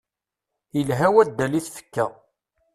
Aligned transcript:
Ilha 0.79 1.07
waddal 1.13 1.53
i 1.59 1.61
tfekka. 1.65 2.05